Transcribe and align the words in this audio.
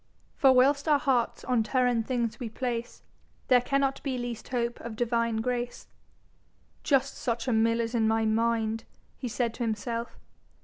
For 0.35 0.51
whilst 0.51 0.87
our 0.87 0.97
Hearts 0.97 1.43
on 1.43 1.61
Terrhen 1.61 2.03
things 2.03 2.39
we 2.39 2.49
place, 2.49 3.03
There 3.49 3.61
cannot 3.61 4.01
be 4.01 4.17
least 4.17 4.47
hope 4.47 4.79
of 4.79 4.95
Divine 4.95 5.41
grace. 5.41 5.85
'Just 6.81 7.15
such 7.15 7.47
a 7.47 7.53
mill 7.53 7.79
is 7.79 7.93
my 7.93 8.25
mind,' 8.25 8.83
he 9.15 9.27
said 9.27 9.53
to 9.53 9.63
himself. 9.63 10.17